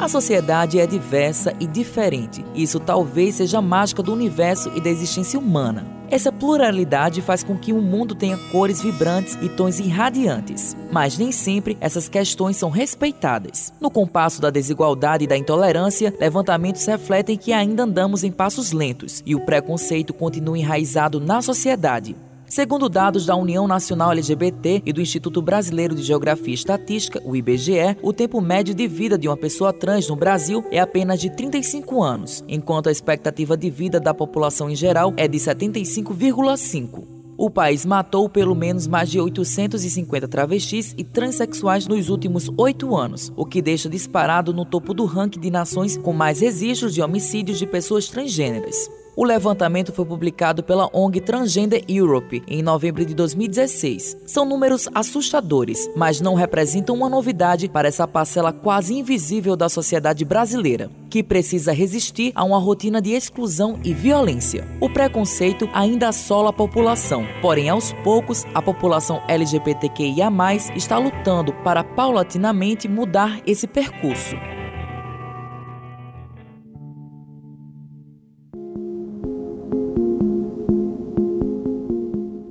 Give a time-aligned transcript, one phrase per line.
[0.00, 2.42] A sociedade é diversa e diferente.
[2.54, 5.86] Isso talvez seja a mágica do universo e da existência humana.
[6.10, 10.74] Essa pluralidade faz com que o mundo tenha cores vibrantes e tons irradiantes.
[10.90, 13.74] Mas nem sempre essas questões são respeitadas.
[13.78, 19.22] No compasso da desigualdade e da intolerância, levantamentos refletem que ainda andamos em passos lentos
[19.26, 22.16] e o preconceito continua enraizado na sociedade.
[22.50, 27.36] Segundo dados da União Nacional LGBT e do Instituto Brasileiro de Geografia e Estatística, o
[27.36, 31.30] IBGE, o tempo médio de vida de uma pessoa trans no Brasil é apenas de
[31.30, 37.04] 35 anos, enquanto a expectativa de vida da população em geral é de 75,5.
[37.38, 43.32] O país matou pelo menos mais de 850 travestis e transexuais nos últimos oito anos,
[43.36, 47.60] o que deixa disparado no topo do ranking de nações com mais registros de homicídios
[47.60, 48.90] de pessoas transgêneras.
[49.16, 54.16] O levantamento foi publicado pela ONG Transgender Europe em novembro de 2016.
[54.24, 60.24] São números assustadores, mas não representam uma novidade para essa parcela quase invisível da sociedade
[60.24, 64.66] brasileira, que precisa resistir a uma rotina de exclusão e violência.
[64.80, 70.30] O preconceito ainda assola a população, porém, aos poucos, a população LGBTQIA
[70.76, 74.36] está lutando para paulatinamente mudar esse percurso.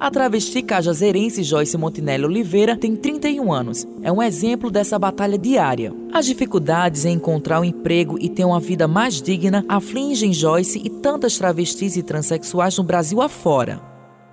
[0.10, 3.88] A travesti cajazeirense Joyce Montinelli Oliveira tem 31 anos.
[4.02, 5.94] É um exemplo dessa batalha diária.
[6.12, 10.90] As dificuldades em encontrar um emprego e ter uma vida mais digna afligem Joyce e
[10.90, 13.80] tantas travestis e transexuais no Brasil afora.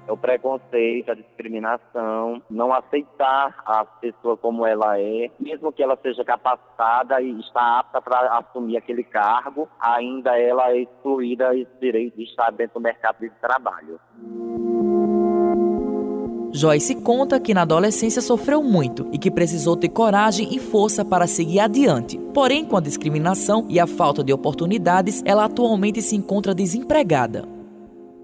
[0.08, 5.98] É o preconceito, a discriminação, não aceitar a pessoa como ela é, mesmo que ela
[6.00, 12.16] seja capacitada e está apta para assumir aquele cargo, ainda ela é excluída esse direito
[12.16, 14.00] de estar dentro do mercado de trabalho.
[16.57, 21.27] Joyce conta que na adolescência sofreu muito e que precisou ter coragem e força para
[21.27, 22.19] seguir adiante.
[22.33, 27.45] Porém, com a discriminação e a falta de oportunidades, ela atualmente se encontra desempregada.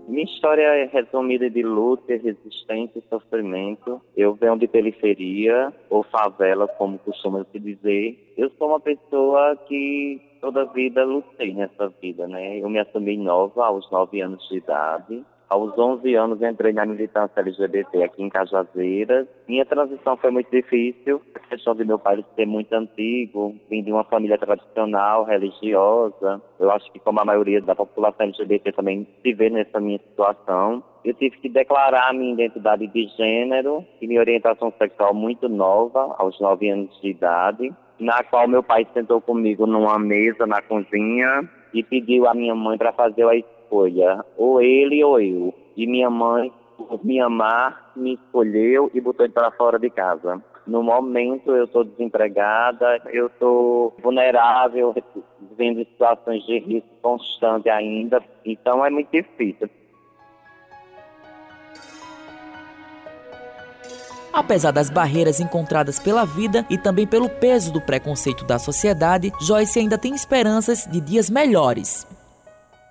[0.08, 4.00] Minha história é resumida de luta, resistência e sofrimento.
[4.16, 8.32] Eu venho de periferia ou favela, como costuma se dizer.
[8.36, 12.58] Eu sou uma pessoa que toda vida lutei nessa vida, né?
[12.58, 15.22] Eu me assumi nova, aos nove anos de idade.
[15.52, 19.28] Aos 11 anos entrei na militância LGBT aqui em Cajazeiras.
[19.46, 23.92] Minha transição foi muito difícil, a questão de meu pai ser muito antigo, vim de
[23.92, 26.40] uma família tradicional, religiosa.
[26.58, 30.82] Eu acho que como a maioria da população LGBT também se vê nessa minha situação.
[31.04, 36.14] Eu tive que declarar a minha identidade de gênero e minha orientação sexual muito nova,
[36.16, 37.70] aos 9 anos de idade,
[38.00, 42.78] na qual meu pai sentou comigo numa mesa na cozinha e pediu à minha mãe
[42.78, 43.36] para fazer a
[43.72, 45.54] escolha, ou ele ou eu.
[45.74, 50.42] E minha mãe, por me amar, me escolheu e botou ele para fora de casa.
[50.66, 54.94] No momento eu estou desempregada, eu estou vulnerável,
[55.40, 59.68] vivendo situações de risco constante ainda, então é muito difícil.
[64.32, 69.78] Apesar das barreiras encontradas pela vida e também pelo peso do preconceito da sociedade, Joyce
[69.78, 72.06] ainda tem esperanças de dias melhores.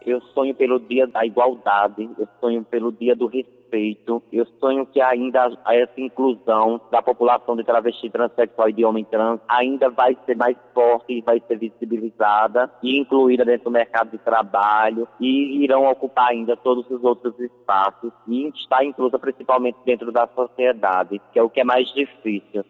[0.06, 5.00] Eu sonho pelo dia da igualdade, eu sonho pelo dia do respeito, eu sonho que
[5.00, 10.36] ainda essa inclusão da população de travesti transexual e de homem trans ainda vai ser
[10.36, 16.30] mais forte vai ser visibilizada e incluída dentro do mercado de trabalho e irão ocupar
[16.30, 21.50] ainda todos os outros espaços e estar inclusa principalmente dentro da sociedade, que é o
[21.50, 22.66] que é mais difícil.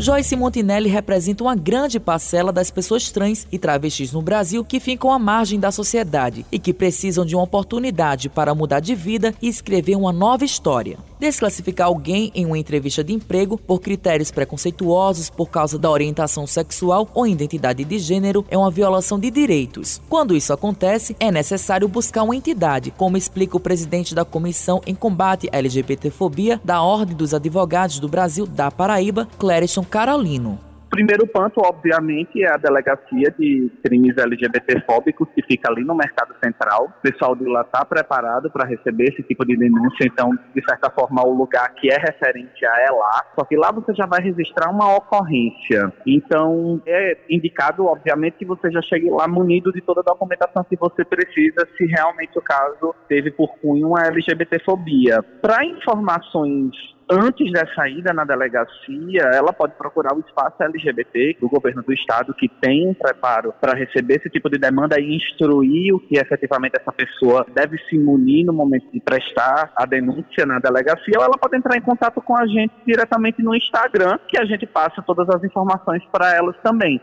[0.00, 5.10] Joyce Montinelli representa uma grande parcela das pessoas trans e travestis no Brasil que ficam
[5.10, 9.48] à margem da sociedade e que precisam de uma oportunidade para mudar de vida e
[9.48, 10.98] escrever uma nova história.
[11.18, 17.08] Desclassificar alguém em uma entrevista de emprego por critérios preconceituosos por causa da orientação sexual
[17.12, 20.00] ou identidade de gênero é uma violação de direitos.
[20.08, 24.94] Quando isso acontece, é necessário buscar uma entidade, como explica o presidente da Comissão em
[24.94, 30.67] Combate à LGBTfobia da Ordem dos Advogados do Brasil da Paraíba, Clérison Carolino.
[30.90, 36.86] Primeiro ponto, obviamente, é a delegacia de crimes LGBTfóbicos que fica ali no Mercado Central.
[36.98, 40.90] O pessoal de lá está preparado para receber esse tipo de denúncia, então, de certa
[40.90, 43.24] forma, o lugar que é referente a é lá.
[43.38, 45.92] Só que lá você já vai registrar uma ocorrência.
[46.06, 50.76] Então, é indicado, obviamente, que você já chegue lá munido de toda a documentação que
[50.76, 55.22] você precisa, se realmente o caso teve por cunho uma LGBTfobia.
[55.42, 61.82] Para informações antes dessa ida na delegacia, ela pode procurar o espaço LGBT do governo
[61.82, 66.00] do estado que tem um preparo para receber esse tipo de demanda e instruir o
[66.00, 71.18] que efetivamente essa pessoa deve se munir no momento de prestar a denúncia na delegacia,
[71.18, 74.66] ou ela pode entrar em contato com a gente diretamente no Instagram, que a gente
[74.66, 77.00] passa todas as informações para elas também.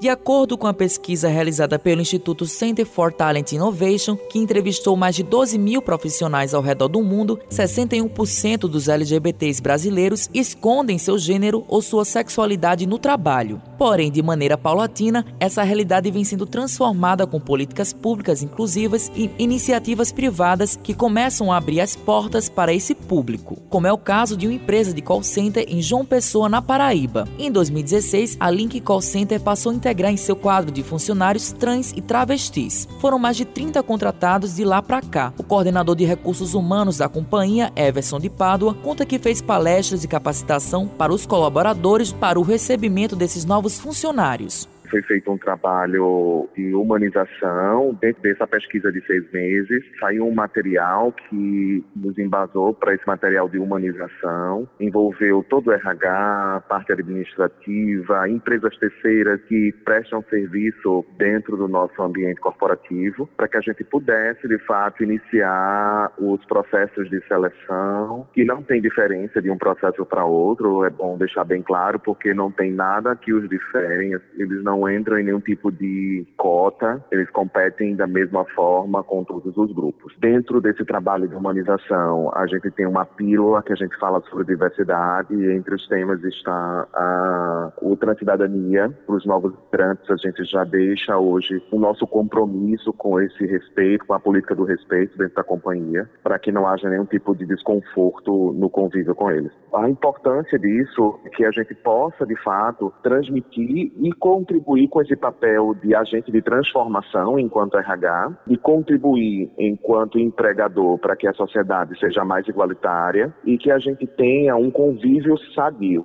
[0.00, 5.16] De acordo com a pesquisa realizada pelo Instituto Center for Talent Innovation, que entrevistou mais
[5.16, 11.64] de 12 mil profissionais ao redor do mundo, 61% dos LGBTs brasileiros escondem seu gênero
[11.66, 13.60] ou sua sexualidade no trabalho.
[13.76, 20.12] Porém, de maneira paulatina, essa realidade vem sendo transformada com políticas públicas inclusivas e iniciativas
[20.12, 24.46] privadas que começam a abrir as portas para esse público, como é o caso de
[24.46, 27.28] uma empresa de call center em João Pessoa, na Paraíba.
[27.36, 31.92] Em 2016, a Link Call Center passou a integrar em seu quadro de funcionários trans
[31.96, 32.86] e travestis.
[33.00, 35.32] Foram mais de 30 contratados de lá para cá.
[35.38, 40.08] O coordenador de recursos humanos da companhia, Everson de Pádua, conta que fez palestras de
[40.08, 46.74] capacitação para os colaboradores para o recebimento desses novos funcionários foi feito um trabalho de
[46.74, 49.84] humanização dentro dessa pesquisa de seis meses.
[50.00, 54.68] Saiu um material que nos embasou para esse material de humanização.
[54.80, 62.40] Envolveu todo o RH, parte administrativa, empresas terceiras que prestam serviço dentro do nosso ambiente
[62.40, 68.62] corporativo, para que a gente pudesse, de fato, iniciar os processos de seleção, que não
[68.62, 70.84] tem diferença de um processo para outro.
[70.84, 74.12] É bom deixar bem claro, porque não tem nada que os diferem.
[74.36, 79.24] Eles não não entram em nenhum tipo de cota, eles competem da mesma forma com
[79.24, 80.14] todos os grupos.
[80.18, 84.44] Dentro desse trabalho de humanização, a gente tem uma pílula que a gente fala sobre
[84.44, 88.90] diversidade e entre os temas está a ultracidadania.
[89.06, 94.06] Para os novos migrantes, a gente já deixa hoje o nosso compromisso com esse respeito,
[94.06, 97.46] com a política do respeito dentro da companhia, para que não haja nenhum tipo de
[97.46, 99.52] desconforto no convívio com eles.
[99.74, 105.00] A importância disso é que a gente possa, de fato, transmitir e contribuir contribuir com
[105.00, 111.32] esse papel de agente de transformação enquanto RH, e contribuir enquanto empregador para que a
[111.32, 116.04] sociedade seja mais igualitária e que a gente tenha um convívio sadio.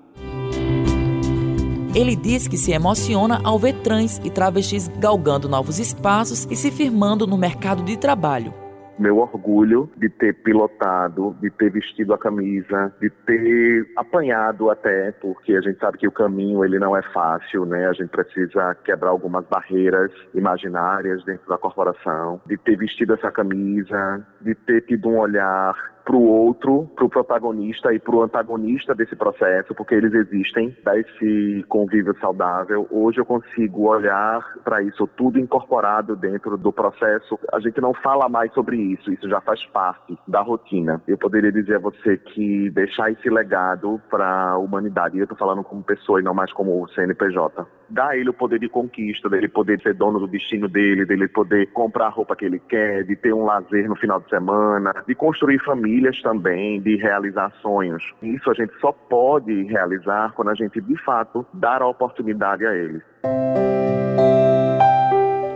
[1.94, 6.71] Ele diz que se emociona ao ver trans e travestis galgando novos espaços e se
[6.71, 8.62] firmando no mercado de trabalho
[8.97, 15.53] meu orgulho de ter pilotado, de ter vestido a camisa, de ter apanhado até, porque
[15.55, 17.87] a gente sabe que o caminho ele não é fácil, né?
[17.87, 24.25] A gente precisa quebrar algumas barreiras imaginárias dentro da corporação, de ter vestido essa camisa,
[24.41, 28.94] de ter tido um olhar para o outro, para o protagonista e para o antagonista
[28.94, 32.88] desse processo, porque eles existem, dá esse convívio saudável.
[32.91, 37.39] Hoje eu consigo olhar para isso tudo incorporado dentro do processo.
[37.53, 41.01] A gente não fala mais sobre isso, isso já faz parte da rotina.
[41.07, 45.63] Eu poderia dizer a você que deixar esse legado para a humanidade, eu estou falando
[45.63, 49.47] como pessoa e não mais como CNPJ, dá a ele o poder de conquista, dele
[49.47, 53.15] poder ser dono do destino dele, dele poder comprar a roupa que ele quer, de
[53.15, 58.03] ter um lazer no final de semana, de construir família famílias também de realizar sonhos.
[58.21, 62.75] Isso a gente só pode realizar quando a gente, de fato, dar a oportunidade a
[62.75, 63.01] eles.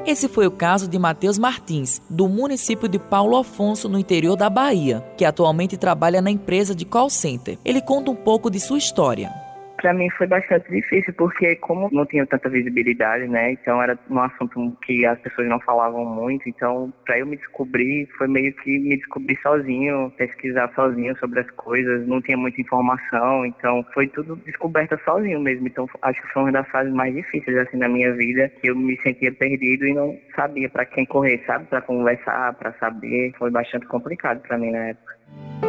[0.05, 4.49] Esse foi o caso de Matheus Martins, do município de Paulo Afonso, no interior da
[4.49, 7.57] Bahia, que atualmente trabalha na empresa de call center.
[7.65, 9.46] Ele conta um pouco de sua história.
[9.77, 13.51] Para mim foi bastante difícil, porque como não tinha tanta visibilidade, né?
[13.51, 16.50] Então era um assunto que as pessoas não falavam muito.
[16.50, 21.51] Então, para eu me descobrir, foi meio que me descobrir sozinho, pesquisar sozinho sobre as
[21.51, 22.07] coisas.
[22.07, 25.68] Não tinha muita informação, então foi tudo descoberta sozinho mesmo.
[25.68, 28.75] Então, acho que foi uma das fases mais difíceis assim na minha vida, que eu
[28.75, 31.66] me sentia perdido e não sabia para quem correr, sabe?
[31.66, 33.31] Para conversar, para saber.
[33.37, 35.67] Foi bastante complicado para mim na época.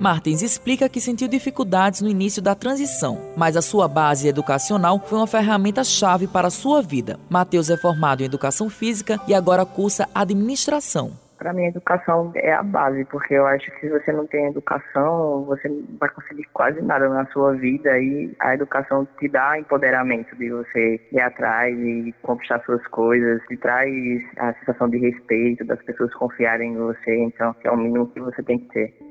[0.00, 5.18] Martins explica que sentiu dificuldades no início da transição, mas a sua base educacional foi
[5.18, 7.18] uma ferramenta-chave para a sua vida.
[7.28, 11.10] Matheus é formado em educação física e agora cursa administração.
[11.36, 14.46] Para mim, a educação é a base, porque eu acho que se você não tem
[14.46, 19.58] educação, você não vai conseguir quase nada na sua vida e a educação te dá
[19.58, 23.92] empoderamento de você ir atrás e conquistar suas coisas, te traz
[24.36, 28.42] a sensação de respeito, das pessoas confiarem em você, então é o mínimo que você
[28.42, 29.08] tem que ter.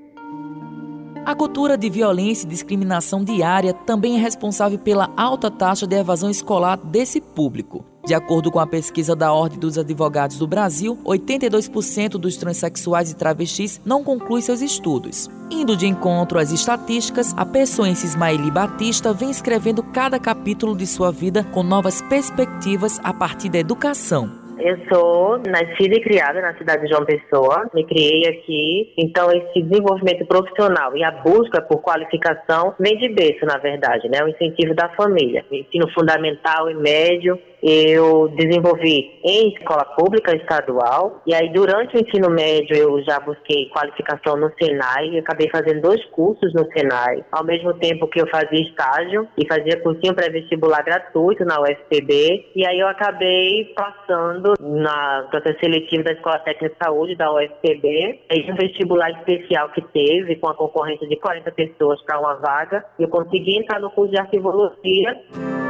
[1.28, 6.30] A cultura de violência e discriminação diária também é responsável pela alta taxa de evasão
[6.30, 7.84] escolar desse público.
[8.06, 13.16] De acordo com a pesquisa da Ordem dos Advogados do Brasil, 82% dos transexuais e
[13.18, 15.30] travestis não concluem seus estudos.
[15.52, 21.12] Indo de encontro às estatísticas, a pessoense Ismaeli Batista vem escrevendo cada capítulo de sua
[21.12, 24.32] vida com novas perspectivas a partir da educação.
[24.60, 29.62] Eu sou nascida e criada na cidade de João Pessoa, me criei aqui, então esse
[29.62, 34.24] desenvolvimento profissional e a busca por qualificação vem de berço, na verdade, né?
[34.24, 41.34] O incentivo da família, ensino fundamental e médio, eu desenvolvi em escola pública estadual, e
[41.34, 46.04] aí durante o ensino médio eu já busquei qualificação no Senai, e acabei fazendo dois
[46.06, 51.44] cursos no Senai, ao mesmo tempo que eu fazia estágio e fazia cursinho pré-vestibular gratuito
[51.46, 57.16] na UFPB, e aí eu acabei passando na processo seletivo da Escola Técnica de Saúde
[57.16, 62.20] da UFPB, em um vestibular especial que teve, com a concorrência de 40 pessoas para
[62.20, 65.67] uma vaga, e eu consegui entrar no curso de arquivologia.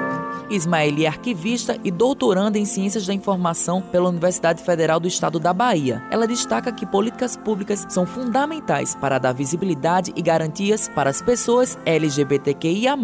[0.49, 5.53] Ismaeli é arquivista e doutoranda em Ciências da Informação pela Universidade Federal do Estado da
[5.53, 6.01] Bahia.
[6.11, 11.77] Ela destaca que políticas públicas são fundamentais para dar visibilidade e garantias para as pessoas
[11.85, 12.95] LGBTQIA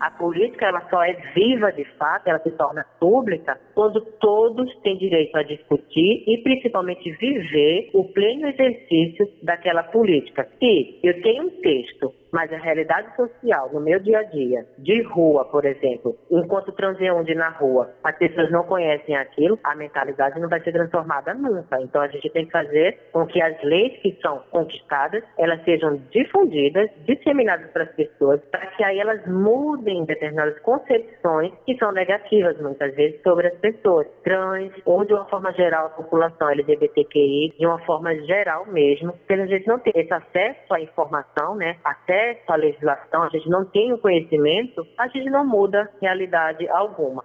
[0.00, 4.98] a política ela só é viva de fato, ela se torna pública quando todos têm
[4.98, 10.46] direito a discutir e principalmente viver o pleno exercício daquela política.
[10.58, 15.02] Se eu tenho um texto mas a realidade social no meu dia a dia, de
[15.02, 20.48] rua, por exemplo, enquanto transeunde na rua, as pessoas não conhecem aquilo, a mentalidade não
[20.48, 21.80] vai ser transformada nunca.
[21.80, 26.00] Então a gente tem que fazer com que as leis que são conquistadas, elas sejam
[26.10, 32.60] difundidas, disseminadas para as pessoas, para que aí elas mudem determinadas concepções que são negativas
[32.60, 33.69] muitas vezes sobre as pessoas
[34.22, 39.34] trans ou de uma forma geral a população LGBTQI, de uma forma geral mesmo, porque
[39.34, 43.64] a gente não tem esse acesso à informação, né, acesso à legislação, a gente não
[43.64, 47.24] tem o conhecimento, a gente não muda realidade alguma.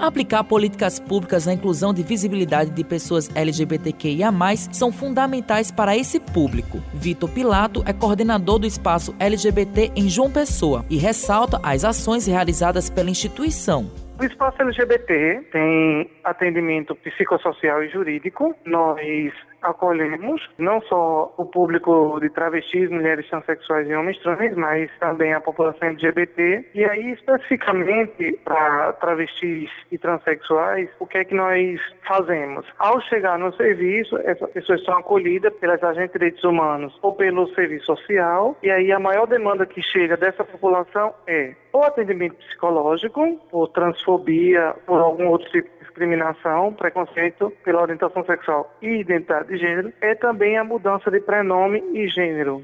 [0.00, 4.32] Aplicar políticas públicas na inclusão de visibilidade de pessoas LGBTQIA+,
[4.72, 6.82] são fundamentais para esse público.
[6.94, 12.88] Vitor Pilato é coordenador do espaço LGBT em João Pessoa e ressalta as ações realizadas
[12.88, 13.90] pela instituição.
[14.20, 18.54] O espaço LGBT tem atendimento psicossocial e jurídico.
[18.66, 25.32] Nós acolhemos não só o público de travestis, mulheres transexuais e homens trans, mas também
[25.32, 26.66] a população LGBT.
[26.74, 32.66] E aí, especificamente para travestis e transexuais, o que é que nós fazemos?
[32.78, 37.46] Ao chegar no serviço, essas pessoas são acolhidas pelas agentes de direitos humanos ou pelo
[37.54, 38.56] serviço social.
[38.62, 44.74] E aí, a maior demanda que chega dessa população é ou atendimento psicológico, por transfobia,
[44.86, 45.68] por algum outro tipo
[46.00, 51.82] discriminação, preconceito pela orientação sexual e identidade de gênero, é também a mudança de prenome
[51.92, 52.62] e gênero.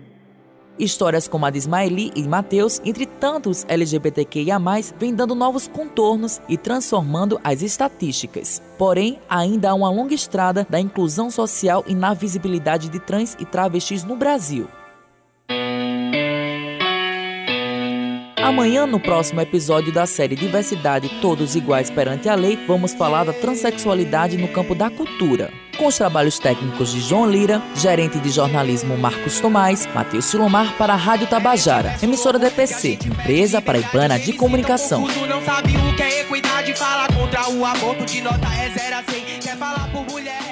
[0.79, 4.59] Histórias como a de Ismaeli e Mateus, entre tantos LGBTQIA+,
[4.99, 8.63] vêm dando novos contornos e transformando as estatísticas.
[8.79, 13.47] Porém, ainda há uma longa estrada da inclusão social e na visibilidade de trans e
[13.47, 14.69] travestis no Brasil.
[18.47, 23.33] Amanhã, no próximo episódio da série Diversidade Todos Iguais Perante a Lei, vamos falar da
[23.33, 25.53] transexualidade no campo da cultura.
[25.77, 30.93] Com os trabalhos técnicos de João Lira, gerente de jornalismo Marcos Tomás, Matheus Silomar para
[30.93, 35.09] a Rádio Tabajara, emissora DPC, empresa paraibana de comunicação.
[35.29, 39.25] não sabe o que é equidade, fala contra o aborto de nota é zero assim,
[39.41, 40.46] quer falar por mulher.